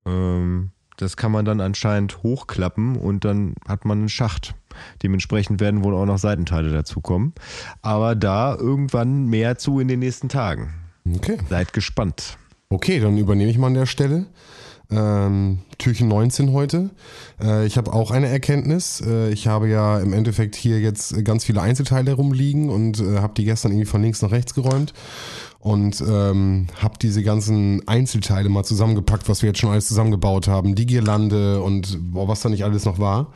Ähm, 0.04 0.70
das 1.00 1.16
kann 1.16 1.32
man 1.32 1.44
dann 1.44 1.60
anscheinend 1.60 2.22
hochklappen 2.22 2.96
und 2.96 3.24
dann 3.24 3.54
hat 3.66 3.84
man 3.84 3.98
einen 3.98 4.08
Schacht. 4.08 4.54
Dementsprechend 5.02 5.60
werden 5.60 5.82
wohl 5.82 5.94
auch 5.94 6.06
noch 6.06 6.18
Seitenteile 6.18 6.70
dazukommen. 6.70 7.32
Aber 7.82 8.14
da 8.14 8.54
irgendwann 8.54 9.26
mehr 9.26 9.58
zu 9.58 9.80
in 9.80 9.88
den 9.88 10.00
nächsten 10.00 10.28
Tagen. 10.28 10.74
Okay. 11.14 11.38
Seid 11.48 11.72
gespannt. 11.72 12.38
Okay, 12.68 13.00
dann 13.00 13.18
übernehme 13.18 13.50
ich 13.50 13.58
mal 13.58 13.68
an 13.68 13.74
der 13.74 13.86
Stelle. 13.86 14.26
Ähm, 14.92 15.60
Türchen 15.78 16.08
19 16.08 16.52
heute. 16.52 16.90
Äh, 17.40 17.64
ich 17.66 17.76
habe 17.76 17.92
auch 17.92 18.10
eine 18.10 18.28
Erkenntnis. 18.28 19.00
Äh, 19.00 19.30
ich 19.30 19.46
habe 19.46 19.68
ja 19.68 19.98
im 20.00 20.12
Endeffekt 20.12 20.56
hier 20.56 20.80
jetzt 20.80 21.24
ganz 21.24 21.44
viele 21.44 21.62
Einzelteile 21.62 22.14
rumliegen 22.14 22.70
und 22.70 23.00
äh, 23.00 23.18
habe 23.18 23.34
die 23.36 23.44
gestern 23.44 23.72
irgendwie 23.72 23.86
von 23.86 24.02
links 24.02 24.20
nach 24.20 24.32
rechts 24.32 24.54
geräumt 24.54 24.92
und 25.60 26.00
ähm, 26.00 26.68
habe 26.80 26.94
diese 27.00 27.22
ganzen 27.22 27.86
Einzelteile 27.86 28.48
mal 28.48 28.64
zusammengepackt, 28.64 29.28
was 29.28 29.42
wir 29.42 29.48
jetzt 29.48 29.60
schon 29.60 29.70
alles 29.70 29.88
zusammengebaut 29.88 30.48
haben. 30.48 30.74
Die 30.74 30.86
Girlande 30.86 31.62
und 31.62 31.98
boah, 32.12 32.28
was 32.28 32.40
da 32.40 32.48
nicht 32.48 32.64
alles 32.64 32.86
noch 32.86 32.98
war. 32.98 33.32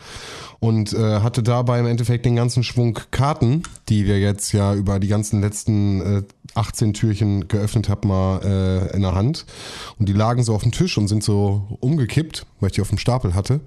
Und 0.59 0.95
äh, 0.95 1.21
hatte 1.21 1.43
dabei 1.43 1.81
im 1.81 1.87
Endeffekt 1.87 2.25
den 2.25 2.37
ganzen 2.37 2.63
Schwung 2.63 2.99
Karten, 3.11 3.63
die 3.91 4.07
wir 4.07 4.19
jetzt 4.19 4.53
ja 4.53 4.75
über 4.75 4.99
die 4.99 5.09
ganzen 5.09 5.43
letzten 5.43 6.01
äh, 6.01 6.23
18 6.55 6.95
Türchen 6.95 7.49
geöffnet 7.49 7.91
haben, 7.91 8.09
mal 8.09 8.41
äh, 8.43 8.97
in 8.97 9.03
der 9.03 9.15
Hand. 9.15 9.45
Und 9.99 10.09
die 10.09 10.15
lagen 10.15 10.43
so 10.43 10.55
auf 10.55 10.63
dem 10.63 10.73
Tisch 10.73 10.97
und 10.97 11.09
sind 11.09 11.23
so 11.23 11.77
umgekippt, 11.81 12.47
weil 12.61 12.69
ich 12.69 12.75
die 12.75 12.81
auf 12.81 12.89
dem 12.89 12.97
Stapel 12.99 13.35
hatte. 13.35 13.61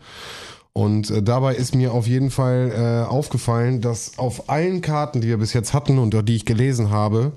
Und 0.74 1.12
äh, 1.12 1.22
dabei 1.22 1.56
ist 1.56 1.76
mir 1.76 1.92
auf 1.92 2.08
jeden 2.08 2.32
Fall 2.32 2.72
äh, 2.72 3.08
aufgefallen, 3.08 3.82
dass 3.82 4.18
auf 4.18 4.50
allen 4.50 4.82
Karten, 4.82 5.22
die 5.22 5.28
wir 5.28 5.38
bis 5.38 5.54
jetzt 5.54 5.74
hatten 5.74 6.00
und 6.00 6.28
die 6.28 6.36
ich 6.36 6.46
gelesen 6.46 6.90
habe, 6.90 7.34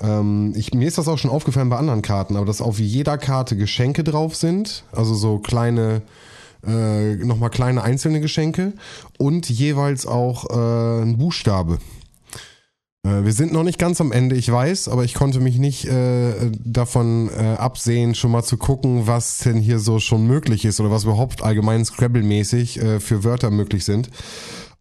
ähm, 0.00 0.52
ich, 0.56 0.74
mir 0.74 0.88
ist 0.88 0.98
das 0.98 1.08
auch 1.08 1.18
schon 1.18 1.30
aufgefallen 1.30 1.68
bei 1.68 1.76
anderen 1.76 2.02
Karten, 2.02 2.36
aber 2.36 2.46
dass 2.46 2.60
auf 2.60 2.78
jeder 2.80 3.18
Karte 3.18 3.56
Geschenke 3.56 4.04
drauf 4.04 4.34
sind, 4.34 4.84
also 4.92 5.14
so 5.14 5.38
kleine, 5.38 6.02
äh, 6.66 7.16
nochmal 7.16 7.50
kleine 7.50 7.82
einzelne 7.82 8.20
Geschenke 8.20 8.72
und 9.18 9.48
jeweils 9.48 10.06
auch 10.06 10.50
äh, 10.50 11.02
ein 11.02 11.18
Buchstabe. 11.18 11.78
Äh, 13.04 13.24
Wir 13.24 13.32
sind 13.32 13.52
noch 13.52 13.62
nicht 13.62 13.78
ganz 13.78 14.00
am 14.00 14.12
Ende, 14.12 14.34
ich 14.34 14.50
weiß, 14.50 14.88
aber 14.88 15.04
ich 15.04 15.14
konnte 15.14 15.40
mich 15.40 15.58
nicht 15.58 15.84
äh, 15.84 16.32
davon 16.64 17.28
äh, 17.28 17.54
absehen, 17.54 18.14
schon 18.14 18.32
mal 18.32 18.42
zu 18.42 18.56
gucken, 18.56 19.06
was 19.06 19.38
denn 19.38 19.58
hier 19.58 19.78
so 19.78 20.00
schon 20.00 20.26
möglich 20.26 20.64
ist 20.64 20.80
oder 20.80 20.90
was 20.90 21.04
überhaupt 21.04 21.42
allgemein 21.42 21.84
Scrabble-mäßig 21.84 22.80
äh, 22.80 23.00
für 23.00 23.22
Wörter 23.22 23.50
möglich 23.50 23.84
sind. 23.84 24.10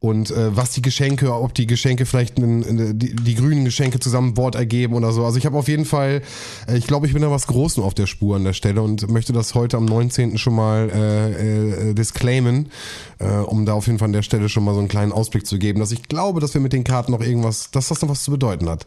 Und 0.04 0.32
äh, 0.32 0.54
was 0.54 0.72
die 0.72 0.82
Geschenke, 0.82 1.34
ob 1.34 1.54
die 1.54 1.66
Geschenke 1.66 2.06
vielleicht 2.06 2.36
einen, 2.36 2.62
eine, 2.66 2.94
die, 2.94 3.16
die 3.16 3.36
grünen 3.36 3.64
Geschenke 3.64 4.02
zusammen 4.02 4.36
Wort 4.36 4.54
ergeben 4.54 4.96
oder 4.96 5.14
so. 5.14 5.24
Also 5.24 5.38
ich 5.38 5.46
habe 5.46 5.58
auf 5.58 5.70
jeden 5.70 5.86
Fall, 5.86 6.22
äh, 6.68 6.78
ich 6.78 6.88
glaube, 6.88 7.08
ich 7.08 7.14
bin 7.14 7.22
da 7.22 7.32
was 7.32 7.48
Großem 7.48 7.82
auf 7.82 7.94
der 7.94 8.06
Spur 8.06 8.36
an 8.36 8.44
der 8.44 8.52
Stelle 8.52 8.82
und 8.82 9.10
möchte 9.10 9.32
das 9.32 9.56
heute 9.56 9.78
am 9.78 9.86
19. 9.86 10.38
schon 10.38 10.56
mal 10.56 10.90
äh, 10.94 11.92
äh, 11.92 11.94
disclaimen, 11.94 12.70
äh, 13.20 13.30
um 13.30 13.66
da 13.66 13.76
auf 13.76 13.88
jeden 13.88 13.98
Fall 13.98 14.08
an 14.08 14.12
der 14.12 14.24
Stelle 14.24 14.50
schon 14.50 14.66
mal 14.66 14.74
so 14.74 14.80
einen 14.80 14.90
kleinen 14.90 15.14
Ausblick 15.14 15.48
zu 15.48 15.58
geben, 15.58 15.80
dass 15.80 15.94
ich 15.94 16.04
glaube, 16.04 16.42
dass 16.42 16.54
wir 16.54 16.60
mit 16.60 16.74
den 16.74 16.84
Karten 16.84 17.14
noch 17.14 17.22
irgendwas, 17.22 17.72
dass 17.72 17.88
das 17.88 18.02
noch 18.02 18.10
was 18.10 18.24
zu 18.24 18.32
bedeuten 18.32 18.68
hat. 18.68 18.86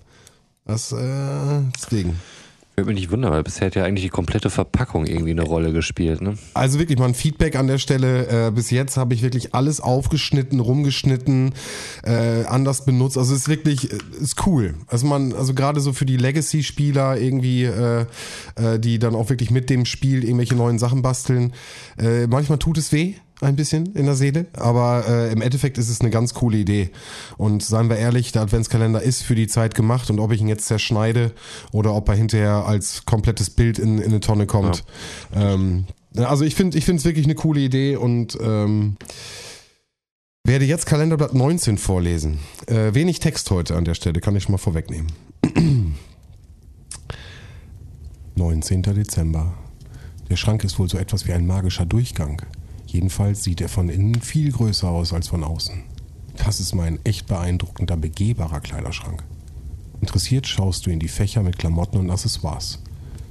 Das, 0.66 0.92
äh, 0.92 1.62
deswegen. 1.80 2.20
Würde 2.78 2.88
mich 2.90 3.00
nicht 3.00 3.10
wundern, 3.10 3.32
weil 3.32 3.42
bisher 3.42 3.68
hat 3.68 3.74
ja 3.74 3.84
eigentlich 3.84 4.04
die 4.04 4.10
komplette 4.10 4.50
Verpackung 4.50 5.06
irgendwie 5.06 5.30
eine 5.30 5.44
Rolle 5.44 5.72
gespielt. 5.72 6.20
Ne? 6.20 6.36
Also 6.52 6.78
wirklich 6.78 6.98
mal 6.98 7.06
ein 7.06 7.14
Feedback 7.14 7.56
an 7.56 7.68
der 7.68 7.78
Stelle. 7.78 8.48
Äh, 8.48 8.50
bis 8.50 8.70
jetzt 8.70 8.98
habe 8.98 9.14
ich 9.14 9.22
wirklich 9.22 9.54
alles 9.54 9.80
aufgeschnitten, 9.80 10.60
rumgeschnitten, 10.60 11.54
äh, 12.04 12.44
anders 12.44 12.84
benutzt. 12.84 13.16
Also 13.16 13.32
es 13.32 13.40
ist 13.40 13.48
wirklich, 13.48 13.90
äh, 13.90 13.98
ist 14.20 14.46
cool. 14.46 14.74
Also 14.88 15.06
man, 15.06 15.32
also 15.32 15.54
gerade 15.54 15.80
so 15.80 15.94
für 15.94 16.04
die 16.04 16.18
Legacy-Spieler 16.18 17.16
irgendwie, 17.16 17.64
äh, 17.64 18.04
äh, 18.56 18.78
die 18.78 18.98
dann 18.98 19.14
auch 19.14 19.30
wirklich 19.30 19.50
mit 19.50 19.70
dem 19.70 19.86
Spiel 19.86 20.22
irgendwelche 20.22 20.54
neuen 20.54 20.78
Sachen 20.78 21.00
basteln. 21.00 21.54
Äh, 21.96 22.26
manchmal 22.26 22.58
tut 22.58 22.76
es 22.76 22.92
weh. 22.92 23.14
Ein 23.42 23.54
bisschen 23.54 23.94
in 23.94 24.06
der 24.06 24.14
Seele, 24.14 24.46
aber 24.54 25.04
äh, 25.06 25.30
im 25.30 25.42
Endeffekt 25.42 25.76
ist 25.76 25.90
es 25.90 26.00
eine 26.00 26.08
ganz 26.08 26.32
coole 26.32 26.56
Idee. 26.56 26.90
Und 27.36 27.62
seien 27.62 27.90
wir 27.90 27.96
ehrlich, 27.96 28.32
der 28.32 28.40
Adventskalender 28.42 29.02
ist 29.02 29.22
für 29.22 29.34
die 29.34 29.46
Zeit 29.46 29.74
gemacht 29.74 30.08
und 30.08 30.20
ob 30.20 30.32
ich 30.32 30.40
ihn 30.40 30.48
jetzt 30.48 30.66
zerschneide 30.66 31.32
oder 31.70 31.94
ob 31.94 32.08
er 32.08 32.14
hinterher 32.14 32.64
als 32.66 33.04
komplettes 33.04 33.50
Bild 33.50 33.78
in, 33.78 33.98
in 33.98 34.06
eine 34.06 34.20
Tonne 34.20 34.46
kommt. 34.46 34.84
Ähm, 35.34 35.84
also 36.16 36.44
ich 36.44 36.54
finde 36.54 36.78
ich 36.78 36.86
finde 36.86 37.00
es 37.00 37.04
wirklich 37.04 37.26
eine 37.26 37.34
coole 37.34 37.60
Idee 37.60 37.96
und 37.96 38.38
ähm, 38.40 38.96
werde 40.44 40.64
jetzt 40.64 40.86
Kalenderblatt 40.86 41.34
19 41.34 41.76
vorlesen. 41.76 42.38
Äh, 42.66 42.94
wenig 42.94 43.20
Text 43.20 43.50
heute 43.50 43.76
an 43.76 43.84
der 43.84 43.94
Stelle, 43.94 44.20
kann 44.20 44.34
ich 44.34 44.44
schon 44.44 44.52
mal 44.52 44.58
vorwegnehmen. 44.58 45.12
19. 48.36 48.82
Dezember. 48.82 49.52
Der 50.30 50.36
Schrank 50.36 50.64
ist 50.64 50.78
wohl 50.78 50.88
so 50.88 50.96
etwas 50.96 51.26
wie 51.26 51.32
ein 51.32 51.46
magischer 51.46 51.84
Durchgang. 51.84 52.40
Jedenfalls 52.96 53.44
sieht 53.44 53.60
er 53.60 53.68
von 53.68 53.90
innen 53.90 54.22
viel 54.22 54.50
größer 54.50 54.88
aus 54.88 55.12
als 55.12 55.28
von 55.28 55.44
außen. 55.44 55.82
Das 56.38 56.60
ist 56.60 56.74
mein 56.74 56.98
echt 57.04 57.26
beeindruckender, 57.26 57.94
begehbarer 57.94 58.60
Kleiderschrank. 58.60 59.22
Interessiert 60.00 60.46
schaust 60.46 60.86
du 60.86 60.90
in 60.90 60.98
die 60.98 61.08
Fächer 61.08 61.42
mit 61.42 61.58
Klamotten 61.58 61.98
und 61.98 62.10
Accessoires. 62.10 62.78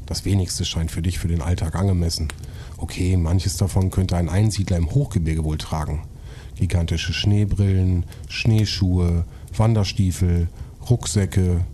Das 0.06 0.24
wenigste 0.24 0.66
scheint 0.66 0.92
für 0.92 1.02
dich 1.02 1.18
für 1.18 1.30
den 1.30 1.42
Alltag 1.42 1.74
angemessen. 1.74 2.28
Okay, 2.78 3.18
manches 3.18 3.58
davon 3.58 3.90
könnte 3.90 4.18
ein 4.18 4.30
Einsiedler 4.30 4.78
im 4.78 4.92
Hochgebirge 4.92 5.44
wohl 5.44 5.58
tragen. 5.58 6.04
Gigantische 6.58 7.14
Schneebrillen, 7.14 8.06
Schneeschuhe, 8.30 9.26
Wanderstiefel, 9.58 10.48
Rucksäcke. 10.88 11.66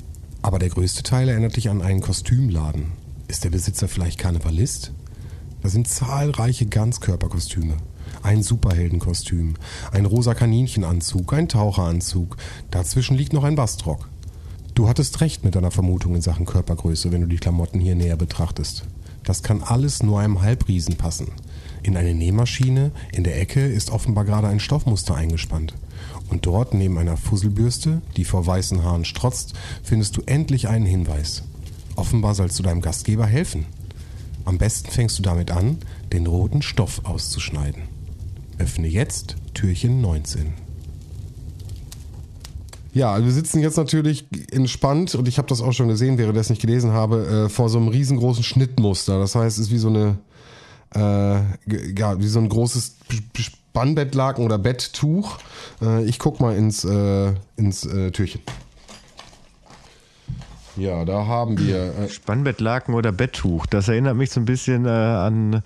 Aber 0.41 0.60
der 0.60 0.69
größte 0.69 1.03
Teil 1.03 1.27
erinnert 1.27 1.57
dich 1.57 1.69
an 1.69 1.81
einen 1.81 2.00
Kostümladen. 2.00 2.93
Ist 3.27 3.43
der 3.43 3.50
Besitzer 3.50 3.89
vielleicht 3.89 4.17
Karnevalist? 4.17 4.93
Da 5.62 5.70
sind 5.70 5.88
zahlreiche 5.88 6.65
Ganzkörperkostüme. 6.65 7.77
Ein 8.24 8.44
Superheldenkostüm, 8.44 9.56
ein 9.91 10.06
rosa 10.06 10.34
Kaninchenanzug, 10.34 11.34
ein 11.34 11.48
Taucheranzug. 11.48 12.38
Dazwischen 12.72 13.15
liegt 13.18 13.34
noch 13.34 13.44
ein 13.44 13.56
Bastrock. 13.56 14.10
Du 14.74 14.88
hattest 14.88 15.22
recht 15.22 15.44
mit 15.44 15.56
deiner 15.56 15.72
Vermutung 15.72 16.15
in 16.15 16.22
Sachen 16.22 16.46
Körpergröße, 16.46 17.12
wenn 17.12 17.22
du 17.22 17.27
die 17.27 17.38
Klamotten 17.38 17.80
hier 17.80 17.96
näher 17.96 18.18
betrachtest. 18.18 18.86
Das 19.24 19.44
kann 19.44 19.62
alles 19.62 20.01
nur 20.01 20.20
einem 20.20 20.41
Halbriesen 20.41 20.96
passen. 20.96 21.27
In 21.84 21.98
eine 21.98 22.15
Nähmaschine 22.15 22.91
in 23.12 23.24
der 23.24 23.39
Ecke 23.39 23.65
ist 23.65 23.91
offenbar 23.91 24.25
gerade 24.25 24.48
ein 24.48 24.60
Stoffmuster 24.60 25.15
eingespannt. 25.15 25.74
Und 26.30 26.46
dort 26.46 26.74
neben 26.74 26.98
einer 26.98 27.18
Fusselbürste, 27.18 28.01
die 28.18 28.25
vor 28.25 28.46
weißen 28.48 28.84
Haaren 28.84 29.06
strotzt, 29.06 29.53
findest 29.84 30.18
du 30.18 30.22
endlich 30.25 30.68
einen 30.68 30.86
Hinweis. 30.86 31.44
Offenbar 31.96 32.34
sollst 32.36 32.58
du 32.58 32.63
deinem 32.63 32.82
Gastgeber 32.82 33.25
helfen. 33.25 33.65
Am 34.45 34.57
besten 34.57 34.89
fängst 34.89 35.17
du 35.19 35.24
damit 35.24 35.51
an, 35.51 35.77
den 36.12 36.27
roten 36.27 36.62
Stoff 36.62 37.01
auszuschneiden. 37.05 37.83
Öffne 38.57 38.88
jetzt 38.88 39.36
Türchen 39.53 40.01
19. 40.01 40.53
Ja, 42.93 43.24
wir 43.24 43.31
sitzen 43.31 43.62
jetzt 43.62 43.77
natürlich 43.77 44.25
entspannt 44.51 45.15
und 45.15 45.27
ich 45.27 45.38
habe 45.38 45.48
das 45.48 45.62
auch 45.62 45.71
schon 45.71 45.88
gesehen, 45.88 46.17
während 46.17 46.33
ich 46.33 46.39
das 46.39 46.50
nicht 46.50 46.62
gelesen 46.62 46.91
habe, 46.91 47.45
äh, 47.45 47.50
vor 47.50 47.69
so 47.69 47.77
einem 47.77 47.88
riesengroßen 47.88 48.43
Schnittmuster. 48.43 49.17
Das 49.17 49.36
heißt, 49.36 49.57
es 49.57 49.67
ist 49.67 49.71
wie 49.71 49.77
so 49.77 49.88
eine, 49.88 50.17
äh, 50.93 51.39
ja, 51.98 52.19
wie 52.19 52.27
so 52.27 52.39
ein 52.39 52.50
großes 52.50 52.98
Spannbettlaken 53.36 54.43
oder 54.43 54.57
Betttuch. 54.57 55.38
Äh, 55.81 56.03
ich 56.03 56.19
guck 56.19 56.41
mal 56.41 56.55
ins, 56.57 56.83
äh, 56.83 57.33
ins 57.55 57.86
äh, 57.86 58.12
Türchen. 58.12 58.41
Ja, 60.78 61.04
da 61.06 61.25
haben 61.25 61.58
wir. 61.58 61.94
Äh 61.98 62.10
Spannbettlaken 62.10 62.94
oder 62.94 63.12
Betttuch. 63.12 63.66
Das 63.66 63.88
erinnert 63.88 64.16
mich 64.16 64.32
so 64.32 64.40
ein 64.40 64.46
bisschen 64.46 64.86
äh, 64.86 64.90
an, 64.90 65.63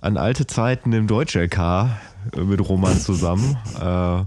an 0.00 0.16
alte 0.16 0.46
Zeiten 0.46 0.92
im 0.92 1.06
Deutsch-LK 1.06 1.58
äh, 2.36 2.40
mit 2.40 2.66
Roman 2.68 2.98
zusammen, 2.98 3.56
äh, 3.80 3.82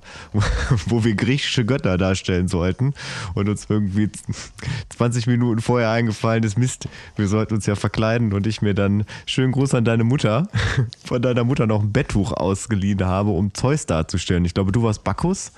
wo 0.88 1.04
wir 1.04 1.16
griechische 1.16 1.66
Götter 1.66 1.98
darstellen 1.98 2.48
sollten 2.48 2.94
und 3.36 3.48
uns 3.48 3.68
irgendwie 3.70 4.10
20 4.90 5.28
Minuten 5.28 5.62
vorher 5.62 5.92
eingefallen 5.92 6.44
ist, 6.44 6.58
Mist, 6.58 6.88
wir 7.16 7.28
sollten 7.28 7.56
uns 7.56 7.66
ja 7.66 7.76
verkleiden 7.76 8.34
und 8.34 8.48
ich 8.48 8.62
mir 8.62 8.74
dann 8.74 9.06
schönen 9.26 9.54
Gruß 9.54 9.76
an 9.76 9.86
deine 9.86 10.04
Mutter, 10.04 10.48
von 11.06 11.22
deiner 11.22 11.46
Mutter 11.46 11.68
noch 11.68 11.82
ein 11.82 11.94
Betttuch 11.94 12.34
ausgeliehen 12.34 13.06
habe, 13.06 13.30
um 13.30 13.54
Zeus 13.54 13.86
darzustellen. 13.86 14.44
Ich 14.44 14.54
glaube, 14.54 14.72
du 14.72 14.84
warst 14.84 15.04
Bacchus? 15.04 15.54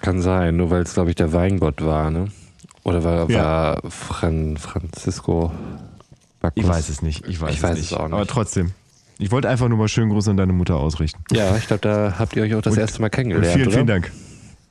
Kann 0.00 0.22
sein, 0.22 0.56
nur 0.56 0.70
weil 0.70 0.82
es, 0.82 0.94
glaube 0.94 1.10
ich, 1.10 1.16
der 1.16 1.32
Weingott 1.32 1.84
war, 1.84 2.10
ne? 2.10 2.28
Oder 2.82 3.04
war, 3.04 3.30
ja. 3.30 3.42
war 3.42 3.90
Fran 3.90 4.56
Francisco 4.56 5.52
Bacchus? 6.40 6.62
Ich 6.62 6.68
weiß 6.68 6.88
es 6.88 7.02
nicht. 7.02 7.26
Ich 7.26 7.40
weiß, 7.40 7.54
ich 7.54 7.62
weiß 7.62 7.72
es, 7.72 7.76
nicht. 7.78 7.92
es 7.92 7.96
auch 7.96 8.04
nicht. 8.04 8.14
Aber 8.14 8.26
trotzdem. 8.26 8.72
Ich 9.18 9.30
wollte 9.30 9.48
einfach 9.50 9.68
nur 9.68 9.76
mal 9.76 9.88
schönen 9.88 10.10
Gruß 10.10 10.28
an 10.28 10.38
deine 10.38 10.54
Mutter 10.54 10.76
ausrichten. 10.76 11.22
Ja, 11.30 11.54
ich 11.56 11.66
glaube, 11.66 11.82
da 11.82 12.14
habt 12.18 12.34
ihr 12.36 12.42
euch 12.42 12.54
auch 12.54 12.62
das 12.62 12.72
und, 12.72 12.78
erste 12.78 13.02
Mal 13.02 13.10
kennengelernt. 13.10 13.52
Vielen, 13.52 13.66
oder? 13.68 13.74
vielen 13.74 13.86
Dank. 13.86 14.10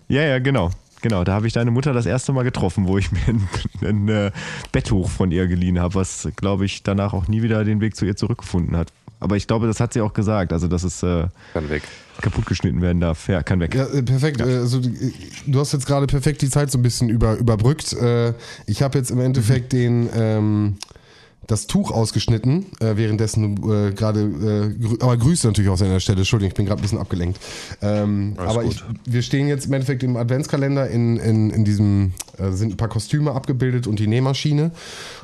Ja, 0.07 0.23
ja, 0.23 0.39
genau. 0.39 0.71
Genau, 1.01 1.23
da 1.23 1.33
habe 1.33 1.47
ich 1.47 1.53
deine 1.53 1.71
Mutter 1.71 1.93
das 1.93 2.05
erste 2.05 2.33
Mal 2.33 2.43
getroffen, 2.43 2.87
wo 2.87 2.97
ich 2.97 3.11
mir 3.13 3.19
ein, 3.27 3.47
ein, 3.81 4.09
ein 4.09 4.31
Betttuch 4.71 5.09
von 5.09 5.31
ihr 5.31 5.47
geliehen 5.47 5.79
habe, 5.79 5.95
was, 5.95 6.27
glaube 6.35 6.65
ich, 6.65 6.83
danach 6.83 7.13
auch 7.13 7.27
nie 7.27 7.43
wieder 7.43 7.63
den 7.63 7.79
Weg 7.79 7.95
zu 7.95 8.05
ihr 8.05 8.15
zurückgefunden 8.15 8.75
hat. 8.75 8.91
Aber 9.19 9.35
ich 9.35 9.47
glaube, 9.47 9.67
das 9.67 9.79
hat 9.79 9.93
sie 9.93 10.01
auch 10.01 10.13
gesagt. 10.13 10.53
Also, 10.53 10.67
dass 10.67 10.83
es 10.83 11.03
äh, 11.03 11.27
kann 11.53 11.69
weg. 11.69 11.83
kaputt 12.21 12.45
geschnitten 12.45 12.81
werden 12.81 13.01
darf. 13.01 13.27
Ja, 13.27 13.43
kann 13.43 13.59
weg. 13.59 13.75
Ja, 13.75 13.85
äh, 13.85 14.01
perfekt. 14.01 14.39
Ja. 14.39 14.47
Äh, 14.47 14.57
also, 14.57 14.79
du 14.79 15.59
hast 15.59 15.73
jetzt 15.73 15.85
gerade 15.85 16.07
perfekt 16.07 16.41
die 16.41 16.49
Zeit 16.49 16.71
so 16.71 16.77
ein 16.77 16.81
bisschen 16.81 17.09
über, 17.09 17.35
überbrückt. 17.35 17.93
Äh, 17.93 18.33
ich 18.65 18.81
habe 18.81 18.97
jetzt 18.97 19.11
im 19.11 19.19
Endeffekt 19.19 19.73
mhm. 19.73 19.77
den. 19.77 20.09
Ähm, 20.13 20.75
das 21.47 21.65
Tuch 21.67 21.91
ausgeschnitten, 21.91 22.67
äh, 22.79 22.95
währenddessen 22.95 23.55
du 23.55 23.73
äh, 23.73 23.91
gerade, 23.91 24.75
äh, 24.79 25.03
aber 25.03 25.17
Grüße 25.17 25.47
natürlich 25.47 25.69
auch 25.69 25.81
an 25.81 25.89
der 25.89 25.99
Stelle, 25.99 26.19
Entschuldigung, 26.19 26.49
ich 26.49 26.55
bin 26.55 26.65
gerade 26.65 26.79
ein 26.79 26.83
bisschen 26.83 26.99
abgelenkt. 26.99 27.39
Ähm, 27.81 28.35
aber 28.37 28.63
ich, 28.63 28.83
wir 29.05 29.21
stehen 29.21 29.47
jetzt 29.47 29.65
im 29.65 29.73
Endeffekt 29.73 30.03
im 30.03 30.15
Adventskalender 30.15 30.89
in, 30.89 31.17
in, 31.17 31.49
in 31.49 31.65
diesem, 31.65 32.13
äh, 32.37 32.51
sind 32.51 32.73
ein 32.73 32.77
paar 32.77 32.89
Kostüme 32.89 33.31
abgebildet 33.31 33.87
und 33.87 33.99
die 33.99 34.07
Nähmaschine 34.07 34.71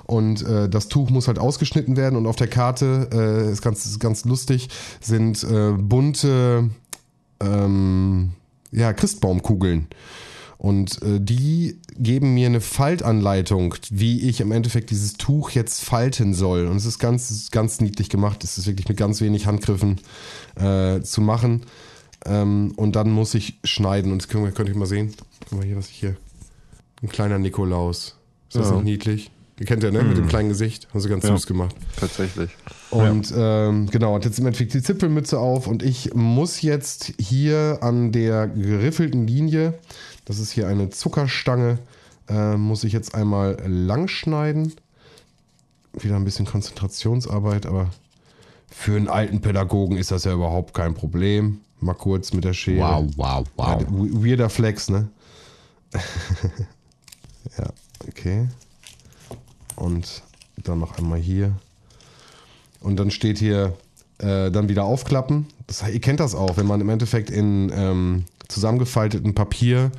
und 0.06 0.42
äh, 0.42 0.68
das 0.68 0.88
Tuch 0.88 1.10
muss 1.10 1.28
halt 1.28 1.38
ausgeschnitten 1.38 1.96
werden 1.96 2.16
und 2.16 2.26
auf 2.26 2.36
der 2.36 2.48
Karte, 2.48 3.10
äh, 3.14 3.52
ist 3.52 3.62
ganz, 3.62 4.00
ganz 4.00 4.26
lustig, 4.26 4.70
sind 5.02 5.44
äh, 5.44 5.72
bunte, 5.72 6.70
ähm, 7.40 8.32
ja, 8.72 8.94
Christbaumkugeln. 8.94 9.88
Und 10.58 11.02
äh, 11.02 11.20
die 11.20 11.80
geben 11.98 12.34
mir 12.34 12.48
eine 12.48 12.62
Faltanleitung, 12.62 13.76
wie 13.90 14.22
ich 14.22 14.42
im 14.42 14.52
Endeffekt 14.52 14.90
dieses 14.90 15.14
Tuch 15.14 15.52
jetzt 15.52 15.84
falten 15.84 16.34
soll. 16.34 16.68
Und 16.68 16.78
es 16.78 16.86
ist 16.86 17.00
ganz, 17.00 17.50
ganz 17.52 17.82
niedlich 17.82 18.10
gemacht. 18.10 18.44
Es 18.44 18.58
ist 18.58 18.68
wirklich 18.68 18.88
mit 18.88 18.98
ganz 18.98 19.22
wenig 19.22 19.48
Handgriffen 19.48 20.00
äh, 20.56 21.02
zu 21.02 21.22
machen. 21.22 21.64
Ähm, 22.26 22.74
und 22.76 22.96
dann 22.96 23.12
muss 23.12 23.34
ich 23.34 23.60
schneiden. 23.64 24.12
Und 24.12 24.22
das 24.22 24.30
können 24.30 24.46
wir, 24.46 24.52
könnt 24.52 24.70
ihr 24.70 24.78
mal 24.78 24.86
sehen. 24.86 25.14
Guck 25.50 25.60
mal 25.60 25.66
hier, 25.66 25.78
was 25.78 25.90
ich 25.90 25.98
hier. 25.98 26.16
Ein 27.02 27.10
kleiner 27.10 27.38
Nikolaus. 27.38 28.16
Ist 28.48 28.58
das 28.58 28.70
ja. 28.70 28.76
nicht 28.76 28.86
niedlich? 28.86 29.32
Ihr 29.58 29.66
kennt 29.66 29.84
ja, 29.84 29.92
ne? 29.92 30.02
Mhm. 30.02 30.10
Mit 30.10 30.18
dem 30.18 30.24
mhm. 30.26 30.30
kleinen 30.30 30.50
Gesicht. 30.50 30.88
Haben 30.90 31.00
sie 31.00 31.10
ganz 31.10 31.24
ja. 31.24 31.32
süß 31.32 31.48
gemacht. 31.48 31.76
Tatsächlich. 31.98 32.52
Und 32.90 33.32
ja. 33.32 33.70
ähm, 33.70 33.90
genau, 33.90 34.16
hat 34.16 34.26
jetzt 34.26 34.40
im 34.40 34.46
Endeffekt 34.46 34.74
die 34.74 34.82
Zipfelmütze 34.82 35.40
auf 35.40 35.68
und 35.68 35.82
ich 35.82 36.14
muss 36.14 36.62
jetzt 36.62 37.14
hier 37.20 37.80
an 37.82 38.12
der 38.12 38.48
geriffelten 38.48 39.28
Linie 39.28 39.76
das 40.26 40.40
ist 40.40 40.52
hier 40.52 40.68
eine 40.68 40.90
Zuckerstange. 40.90 41.78
Äh, 42.28 42.58
muss 42.58 42.84
ich 42.84 42.92
jetzt 42.92 43.14
einmal 43.14 43.58
lang 43.68 44.08
schneiden. 44.08 44.74
Wieder 45.94 46.16
ein 46.16 46.26
bisschen 46.26 46.46
Konzentrationsarbeit, 46.46 47.68
aber 47.68 47.92
für 48.70 48.98
einen 48.98 49.08
alten 49.08 49.40
Pädagogen 49.40 49.96
ist 49.96 50.12
das 50.12 50.26
ja 50.26 50.34
überhaupt 50.34 50.74
kein 50.74 50.96
Problem. 50.96 51.62
Mal 51.80 51.94
kurz 51.94 52.34
mit 52.34 52.44
der 52.44 52.54
Schere. 52.54 52.82
Wow, 52.82 53.06
wow, 53.16 53.48
wow. 53.56 53.82
Ja, 53.82 53.88
weirder 53.90 54.50
Flex, 54.50 54.90
ne? 54.90 55.08
ja, 57.58 57.70
okay. 58.08 58.48
Und 59.76 60.24
dann 60.58 60.80
noch 60.80 60.98
einmal 60.98 61.20
hier. 61.20 61.54
Und 62.80 62.98
dann 62.98 63.12
steht 63.12 63.38
hier, 63.38 63.74
äh, 64.20 64.52
dann 64.52 64.70
wieder 64.70 64.84
aufklappen. 64.84 65.48
Das, 65.68 65.84
ihr 65.88 66.00
kennt 66.00 66.20
das 66.20 66.36
auch, 66.36 66.58
wenn 66.58 66.68
man 66.68 66.82
im 66.82 66.90
Endeffekt 66.90 67.30
in 67.30 67.72
ähm, 67.74 68.26
zusammengefalteten 68.48 69.34
Papier 69.34 69.92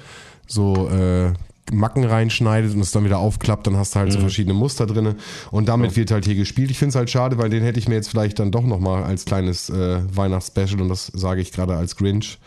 so 0.46 0.88
äh, 0.88 1.32
Macken 1.72 2.04
reinschneidet 2.04 2.74
und 2.74 2.80
es 2.80 2.92
dann 2.92 3.04
wieder 3.04 3.18
aufklappt, 3.18 3.66
dann 3.66 3.76
hast 3.76 3.94
du 3.94 3.98
halt 3.98 4.10
mhm. 4.10 4.14
so 4.14 4.20
verschiedene 4.20 4.54
Muster 4.54 4.86
drin. 4.86 5.16
Und 5.50 5.68
damit 5.68 5.92
ja. 5.92 5.96
wird 5.96 6.12
halt 6.12 6.24
hier 6.24 6.36
gespielt. 6.36 6.70
Ich 6.70 6.78
finde 6.78 6.90
es 6.90 6.94
halt 6.94 7.10
schade, 7.10 7.38
weil 7.38 7.50
den 7.50 7.64
hätte 7.64 7.78
ich 7.78 7.88
mir 7.88 7.96
jetzt 7.96 8.08
vielleicht 8.08 8.38
dann 8.38 8.52
doch 8.52 8.62
nochmal 8.62 9.02
als 9.02 9.24
kleines 9.24 9.68
äh, 9.68 10.00
Weihnachtsspecial, 10.14 10.80
und 10.80 10.88
das 10.88 11.06
sage 11.06 11.40
ich 11.40 11.52
gerade 11.52 11.76
als 11.76 11.96
Grinch, 11.96 12.38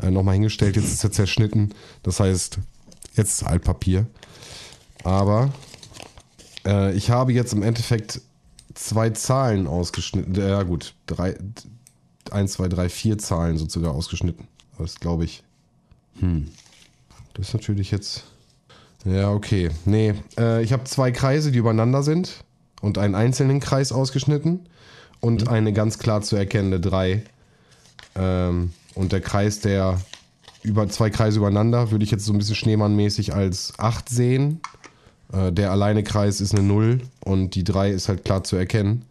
äh, 0.00 0.10
nochmal 0.10 0.34
hingestellt. 0.34 0.76
Jetzt 0.76 0.92
ist 0.92 1.02
er 1.02 1.10
zerschnitten. 1.10 1.74
Das 2.04 2.20
heißt, 2.20 2.58
jetzt 3.16 3.42
ist 3.42 3.42
Altpapier. 3.42 4.06
Aber 5.02 5.50
äh, 6.66 6.92
ich 6.94 7.10
habe 7.10 7.32
jetzt 7.32 7.52
im 7.52 7.62
Endeffekt 7.62 8.20
zwei 8.74 9.10
Zahlen 9.10 9.66
ausgeschnitten. 9.66 10.34
Ja 10.34 10.62
gut, 10.62 10.94
drei, 11.06 11.36
eins, 12.30 12.52
zwei, 12.52 12.68
drei, 12.68 12.88
vier 12.88 13.18
Zahlen 13.18 13.58
sozusagen 13.58 13.94
ausgeschnitten. 13.94 14.46
Das 14.78 15.00
glaube 15.00 15.24
ich. 15.24 15.42
Hm. 16.20 16.48
Das 17.34 17.48
ist 17.48 17.54
natürlich 17.54 17.90
jetzt. 17.90 18.24
Ja, 19.04 19.30
okay. 19.30 19.70
Nee, 19.84 20.14
äh, 20.38 20.62
ich 20.62 20.72
habe 20.72 20.84
zwei 20.84 21.10
Kreise, 21.10 21.52
die 21.52 21.58
übereinander 21.58 22.02
sind 22.02 22.44
und 22.82 22.98
einen 22.98 23.14
einzelnen 23.14 23.60
Kreis 23.60 23.92
ausgeschnitten 23.92 24.66
und 25.20 25.42
mhm. 25.42 25.48
eine 25.48 25.72
ganz 25.72 25.98
klar 25.98 26.22
zu 26.22 26.36
erkennende 26.36 26.80
drei. 26.80 27.24
Ähm, 28.14 28.72
und 28.94 29.12
der 29.12 29.20
Kreis, 29.20 29.60
der 29.60 30.00
über 30.62 30.88
zwei 30.88 31.08
Kreise 31.10 31.38
übereinander, 31.38 31.90
würde 31.90 32.04
ich 32.04 32.10
jetzt 32.10 32.24
so 32.24 32.32
ein 32.32 32.38
bisschen 32.38 32.56
schneemannmäßig 32.56 33.34
als 33.34 33.72
8 33.78 34.08
sehen. 34.08 34.60
Äh, 35.32 35.52
der 35.52 35.70
alleine 35.70 36.02
Kreis 36.02 36.40
ist 36.40 36.54
eine 36.54 36.62
0 36.62 37.00
und 37.20 37.54
die 37.54 37.64
3 37.64 37.90
ist 37.90 38.08
halt 38.08 38.24
klar 38.24 38.44
zu 38.44 38.56
erkennen. 38.56 39.04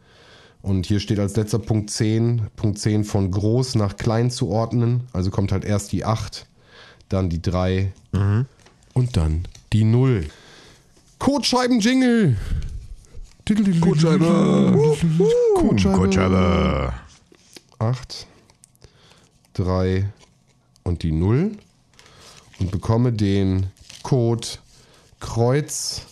Und 0.62 0.86
hier 0.86 1.00
steht 1.00 1.20
als 1.20 1.36
letzter 1.36 1.60
Punkt 1.60 1.90
10, 1.90 2.48
Punkt 2.56 2.80
10 2.80 3.06
von 3.06 3.32
groß 3.32 3.76
nach 3.76 3.96
klein 3.96 4.30
zu 4.30 4.50
ordnen. 4.50 5.08
Also 5.14 5.32
kommt 5.32 5.52
halt 5.52 5.64
erst 5.64 5.92
die 5.92 6.04
8 6.04 6.46
dann 7.08 7.30
die 7.30 7.42
3 7.42 7.92
mhm. 8.12 8.46
und 8.94 9.18
dann 9.18 9.48
die 9.74 9.84
0. 9.84 10.28
Kotscheiben-Jingle. 11.18 12.38
Kotscheibe. 15.56 15.96
Kotscheibe. 15.96 16.94
8, 17.80 18.28
3 19.54 20.06
und 20.84 21.04
die 21.04 21.12
0 21.12 21.52
und 22.60 22.72
bekomme 22.72 23.12
den 23.12 23.68
Code 24.04 24.48
Kreuz 25.20 26.04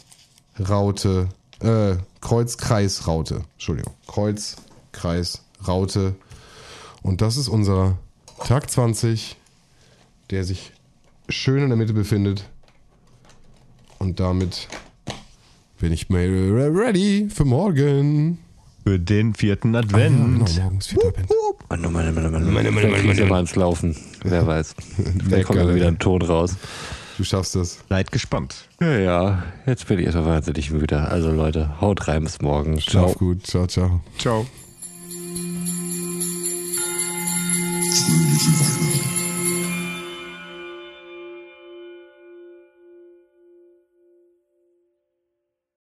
Raute 0.60 1.30
äh, 1.62 1.96
Kreuz 2.22 2.58
Kreis 2.58 3.08
Raute. 3.08 3.44
Entschuldigung. 3.54 3.94
Kreuz 4.08 4.58
Kreis 4.92 5.44
Raute. 5.68 6.16
Und 7.02 7.22
das 7.22 7.38
ist 7.38 7.48
unser 7.48 7.98
Tag 8.46 8.70
20, 8.70 9.38
der 10.30 10.44
sich 10.44 10.72
schön 11.30 11.64
in 11.64 11.70
der 11.70 11.78
Mitte 11.78 11.94
befindet. 11.94 12.48
Und 14.00 14.20
damit 14.20 14.68
bin 15.80 15.92
ich 15.92 16.10
mal 16.10 16.28
ready 16.28 17.30
für 17.34 17.46
morgen. 17.46 18.40
Für 18.84 19.00
den 19.00 19.34
vierten 19.34 19.76
Advent. 19.76 20.16
Ah, 20.16 20.20
ja, 20.20 20.26
genau, 20.26 20.64
morgens 20.64 20.88
vierter 20.88 21.08
Advent. 21.08 21.30
Meine, 21.70 21.90
meine, 21.90 22.12
meine, 22.12 22.30
meine, 22.30 22.46
meine, 22.46 22.72
meine, 22.72 22.88
meine, 22.90 23.04
meine. 23.04 23.26
mal 23.26 23.40
ins 23.42 23.56
Laufen. 23.56 23.96
Wer 24.24 24.46
weiß. 24.48 24.76
Vielleicht 25.28 25.48
kommt 25.48 25.60
immer 25.60 25.76
wieder 25.76 25.88
ein 25.88 26.00
Ton 26.00 26.22
raus. 26.22 26.56
Du 27.18 27.24
schaffst 27.24 27.56
das. 27.56 27.80
Seid 27.90 28.12
gespannt. 28.12 28.68
Ja, 28.80 28.98
ja. 29.00 29.44
Jetzt 29.66 29.88
bin 29.88 29.98
ich 29.98 30.06
erstmal 30.06 30.28
wahnsinnig 30.28 30.70
müde. 30.70 31.00
Also 31.00 31.32
Leute, 31.32 31.82
haut 31.82 32.08
rein 32.08 32.24
bis 32.24 32.42
morgen. 32.42 32.80
Ciao. 32.80 33.08
Schlaf 33.08 33.16
gut. 33.16 33.48
Ciao, 33.48 33.66
ciao. 33.66 34.02
Ciao. 34.20 34.46
Fröhliche 38.06 38.52
Weihnachten. 38.60 39.17